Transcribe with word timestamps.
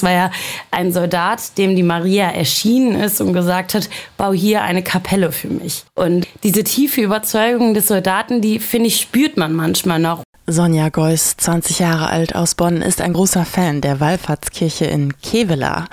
Das 0.00 0.04
war 0.06 0.12
ja 0.12 0.30
ein 0.70 0.94
Soldat, 0.94 1.58
dem 1.58 1.76
die 1.76 1.82
Maria 1.82 2.30
erschienen 2.30 2.98
ist 2.98 3.20
und 3.20 3.34
gesagt 3.34 3.74
hat, 3.74 3.90
bau 4.16 4.32
hier 4.32 4.62
eine 4.62 4.82
Kapelle 4.82 5.30
für 5.30 5.48
mich. 5.48 5.84
Und 5.94 6.26
diese 6.42 6.64
tiefe 6.64 7.02
Überzeugung 7.02 7.74
des 7.74 7.88
Soldaten, 7.88 8.40
die 8.40 8.60
finde 8.60 8.86
ich, 8.86 8.98
spürt 8.98 9.36
man 9.36 9.52
manchmal 9.52 9.98
noch. 9.98 10.22
Sonja 10.46 10.88
Geuss, 10.88 11.36
20 11.36 11.80
Jahre 11.80 12.08
alt 12.08 12.34
aus 12.34 12.54
Bonn, 12.54 12.80
ist 12.80 13.02
ein 13.02 13.12
großer 13.12 13.44
Fan 13.44 13.82
der 13.82 14.00
Wallfahrtskirche 14.00 14.86
in 14.86 15.20
Kevela. 15.20 15.84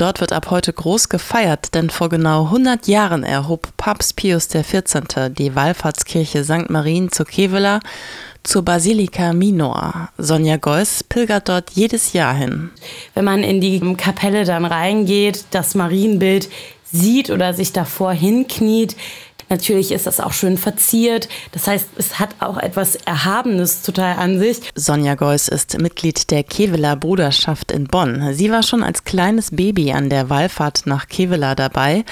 Dort 0.00 0.22
wird 0.22 0.32
ab 0.32 0.48
heute 0.48 0.72
groß 0.72 1.10
gefeiert, 1.10 1.74
denn 1.74 1.90
vor 1.90 2.08
genau 2.08 2.44
100 2.44 2.86
Jahren 2.86 3.22
erhob 3.22 3.68
Papst 3.76 4.16
Pius 4.16 4.48
XIV. 4.48 5.28
die 5.28 5.54
Wallfahrtskirche 5.54 6.42
St. 6.42 6.70
Marien 6.70 7.12
zu 7.12 7.26
Kevela 7.26 7.80
zur 8.42 8.62
Basilika 8.62 9.34
Minor. 9.34 10.08
Sonja 10.16 10.56
Geuss 10.56 11.04
pilgert 11.04 11.50
dort 11.50 11.72
jedes 11.72 12.14
Jahr 12.14 12.32
hin. 12.32 12.70
Wenn 13.12 13.26
man 13.26 13.42
in 13.42 13.60
die 13.60 13.78
Kapelle 13.98 14.46
dann 14.46 14.64
reingeht, 14.64 15.44
das 15.50 15.74
Marienbild 15.74 16.48
sieht 16.90 17.28
oder 17.28 17.52
sich 17.52 17.74
davor 17.74 18.12
hinkniet, 18.12 18.96
Natürlich 19.50 19.90
ist 19.90 20.06
das 20.06 20.20
auch 20.20 20.32
schön 20.32 20.56
verziert. 20.56 21.28
Das 21.50 21.66
heißt, 21.66 21.88
es 21.98 22.20
hat 22.20 22.36
auch 22.38 22.56
etwas 22.56 22.94
Erhabenes 22.94 23.82
total 23.82 24.16
an 24.16 24.38
sich. 24.38 24.60
Sonja 24.76 25.16
Geuss 25.16 25.48
ist 25.48 25.76
Mitglied 25.78 26.30
der 26.30 26.44
Keveler 26.44 26.94
Bruderschaft 26.94 27.72
in 27.72 27.88
Bonn. 27.88 28.32
Sie 28.32 28.52
war 28.52 28.62
schon 28.62 28.84
als 28.84 29.02
kleines 29.02 29.50
Baby 29.50 29.90
an 29.92 30.08
der 30.08 30.30
Wallfahrt 30.30 30.82
nach 30.86 31.08
Kevela 31.08 31.56
dabei, 31.56 32.04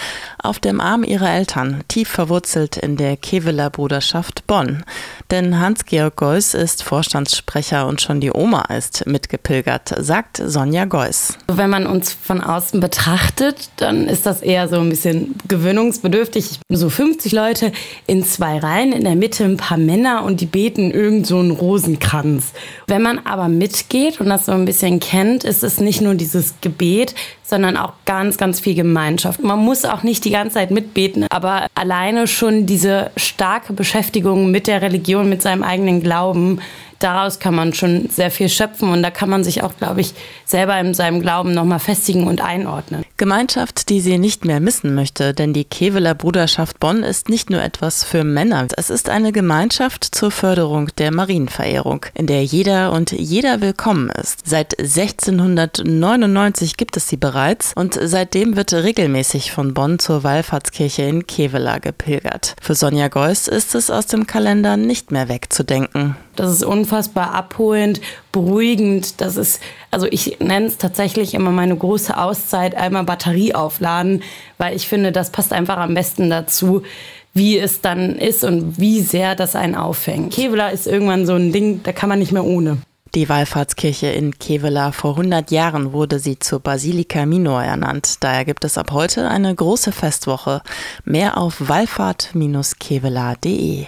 auf 0.43 0.59
dem 0.59 0.81
Arm 0.81 1.05
ihrer 1.05 1.31
Eltern, 1.31 1.85
tief 1.87 2.09
verwurzelt 2.09 2.77
in 2.77 2.97
der 2.97 3.17
Keveler 3.17 3.71
Bruderschaft 3.71 4.45
Bonn. 4.49 4.85
Denn 5.31 5.61
Hans-Georg 5.61 6.17
Geuss 6.17 6.55
ist 6.55 6.83
Vorstandssprecher 6.83 7.87
und 7.87 8.01
schon 8.01 8.21
die 8.21 8.33
Oma 8.33 8.63
ist 8.75 9.07
mitgepilgert, 9.07 9.95
sagt 9.99 10.43
Sonja 10.45 10.87
Geuss. 10.87 11.37
Wenn 11.49 11.71
man 11.71 11.87
uns 11.87 12.13
von 12.13 12.41
außen 12.41 12.81
betrachtet, 12.81 13.71
dann 13.77 14.09
ist 14.09 14.25
das 14.27 14.41
eher 14.41 14.69
so 14.69 14.81
ein 14.81 14.89
bisschen 14.89 15.35
gewöhnungsbedürftig. 15.47 16.61
So 16.69 16.89
50 16.89 17.19
50 17.19 17.33
Leute 17.33 17.73
in 18.07 18.23
zwei 18.25 18.59
Reihen, 18.59 18.93
in 18.93 19.03
der 19.03 19.17
Mitte 19.17 19.45
ein 19.45 19.57
paar 19.57 19.77
Männer 19.77 20.25
und 20.25 20.41
die 20.41 20.47
beten 20.47 20.91
irgend 20.91 21.27
so 21.27 21.39
einen 21.39 21.51
Rosenkranz. 21.51 22.53
Wenn 22.87 23.03
man 23.03 23.19
aber 23.25 23.49
mitgeht 23.49 24.21
und 24.21 24.29
das 24.29 24.47
so 24.47 24.53
ein 24.53 24.65
bisschen 24.65 25.01
kennt, 25.01 25.43
ist 25.43 25.65
es 25.65 25.81
nicht 25.81 26.01
nur 26.01 26.15
dieses 26.15 26.55
Gebet, 26.61 27.15
sondern 27.43 27.77
auch 27.77 27.95
ganz, 28.05 28.37
ganz 28.37 28.61
viel 28.61 28.75
Gemeinschaft. 28.75 29.43
Man 29.43 29.59
muss 29.59 29.85
auch 29.85 30.03
nicht 30.03 30.25
die 30.25 30.31
ganze 30.31 30.55
Zeit 30.55 30.71
mitbeten, 30.71 31.27
aber 31.31 31.67
alleine 31.75 32.27
schon 32.27 32.67
diese 32.67 33.11
starke 33.17 33.73
Beschäftigung 33.73 34.51
mit 34.51 34.67
der 34.67 34.83
Religion, 34.83 35.18
mit 35.25 35.43
seinem 35.43 35.63
eigenen 35.63 36.03
Glauben, 36.03 36.61
daraus 36.99 37.39
kann 37.39 37.55
man 37.55 37.75
schon 37.75 38.09
sehr 38.09 38.31
viel 38.31 38.49
schöpfen 38.49 38.91
und 38.91 39.03
da 39.03 39.11
kann 39.11 39.31
man 39.31 39.45
sich 39.45 39.63
auch, 39.63 39.77
glaube 39.77 40.01
ich, 40.01 40.15
selber 40.45 40.79
in 40.79 40.95
seinem 40.95 41.21
Glauben 41.21 41.53
nochmal 41.53 41.79
festigen 41.79 42.27
und 42.27 42.41
einordnen. 42.41 43.05
Gemeinschaft, 43.19 43.89
die 43.89 44.01
sie 44.01 44.17
nicht 44.17 44.45
mehr 44.45 44.61
missen 44.61 44.95
möchte, 44.95 45.35
denn 45.35 45.53
die 45.53 45.65
Keveler 45.65 46.15
Bruderschaft 46.15 46.79
Bonn 46.79 47.03
ist 47.03 47.29
nicht 47.29 47.51
nur 47.51 47.61
etwas 47.61 48.05
für 48.05 48.23
Männer, 48.23 48.69
es 48.77 48.91
ist 48.91 49.09
eine 49.11 49.33
Gemeinschaft 49.33 50.05
zur 50.05 50.31
Förderung 50.31 50.91
der 50.99 51.13
Marienverehrung, 51.13 52.07
in 52.15 52.29
der 52.29 52.45
jeder 52.45 52.93
und 52.93 53.11
jeder 53.11 53.61
willkommen 53.61 54.09
ist. 54.11 54.47
Seit 54.47 54.79
1699 54.79 56.77
gibt 56.77 56.97
es 56.97 57.09
sie 57.09 57.17
bereits 57.17 57.73
und 57.75 57.99
seitdem 58.01 58.55
wird 58.57 58.73
regelmäßig 58.73 59.51
von 59.51 59.75
Bonn 59.75 59.99
zur 59.99 60.23
Wallfahrtskirche 60.23 61.03
in 61.03 61.27
Kevela 61.27 61.79
gepilgert. 61.79 62.55
Für 62.63 62.77
Sonja 62.77 63.09
Geuss 63.09 63.49
ist 63.49 63.75
es 63.75 63.91
aus 63.91 64.07
dem 64.07 64.29
Kalender 64.29 64.77
nicht 64.77 65.11
mehr 65.11 65.29
wegzudenken. 65.29 66.17
Das 66.37 66.53
ist 66.53 66.65
unfassbar 66.65 67.35
abholend, 67.35 68.01
beruhigend. 68.39 69.21
Das 69.21 69.37
ist, 69.37 69.61
also 69.91 70.07
ich 70.11 70.39
nenne 70.41 70.67
es 70.67 70.79
tatsächlich 70.79 71.35
immer 71.35 71.51
meine 71.51 71.77
große 71.77 72.17
Auszeit, 72.17 72.75
einmal 72.75 73.05
Batterie 73.05 73.55
aufladen, 73.55 74.23
weil 74.59 74.75
ich 74.77 74.89
finde, 74.89 75.13
das 75.13 75.31
passt 75.31 75.53
einfach 75.53 75.77
am 75.79 75.95
besten 75.95 76.31
dazu, 76.31 76.83
wie 77.35 77.59
es 77.59 77.81
dann 77.81 78.17
ist 78.17 78.45
und 78.45 78.79
wie 78.79 79.01
sehr 79.01 79.35
das 79.35 79.57
einen 79.57 79.75
auffängt. 79.75 80.33
Kevela 80.33 80.69
ist 80.69 80.87
irgendwann 80.87 81.27
so 81.27 81.35
ein 81.35 81.51
Ding, 81.53 81.81
da 81.83 81.93
kann 81.93 82.09
man 82.09 82.21
nicht 82.21 82.33
mehr 82.33 82.45
ohne. 82.45 82.79
Die 83.15 83.29
Wallfahrtskirche 83.29 84.09
in 84.09 84.39
Kevela 84.39 84.93
vor 84.93 85.11
100 85.13 85.51
Jahren 85.51 85.93
wurde 85.93 86.19
sie 86.19 86.39
zur 86.39 86.61
Basilika 86.61 87.27
Minor 87.27 87.63
ernannt. 87.63 88.17
Daher 88.21 88.45
gibt 88.45 88.65
es 88.65 88.77
ab 88.77 88.91
heute 88.93 89.29
eine 89.29 89.55
große 89.55 89.93
Festwoche. 89.93 90.61
Mehr 91.05 91.39
auf 91.39 91.69
wallfahrt-kevela.de. 91.69 93.87